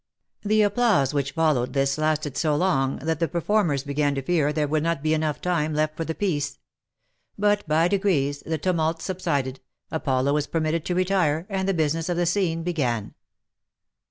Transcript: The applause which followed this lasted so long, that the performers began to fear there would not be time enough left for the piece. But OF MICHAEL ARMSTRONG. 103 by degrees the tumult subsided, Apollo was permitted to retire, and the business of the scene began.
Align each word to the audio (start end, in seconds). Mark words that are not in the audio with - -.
The 0.41 0.63
applause 0.63 1.13
which 1.13 1.33
followed 1.33 1.73
this 1.73 1.99
lasted 1.99 2.35
so 2.35 2.55
long, 2.55 2.95
that 3.03 3.19
the 3.19 3.27
performers 3.27 3.83
began 3.83 4.15
to 4.15 4.23
fear 4.23 4.51
there 4.51 4.67
would 4.67 4.81
not 4.81 5.03
be 5.03 5.11
time 5.11 5.19
enough 5.31 5.41
left 5.45 5.95
for 5.95 6.03
the 6.05 6.15
piece. 6.15 6.57
But 7.37 7.59
OF 7.61 7.67
MICHAEL 7.67 7.75
ARMSTRONG. 7.75 7.83
103 7.83 7.85
by 7.85 7.87
degrees 8.17 8.41
the 8.43 8.57
tumult 8.57 9.01
subsided, 9.03 9.59
Apollo 9.91 10.33
was 10.33 10.47
permitted 10.47 10.85
to 10.85 10.95
retire, 10.95 11.45
and 11.51 11.67
the 11.69 11.75
business 11.75 12.09
of 12.09 12.17
the 12.17 12.25
scene 12.25 12.63
began. 12.63 13.13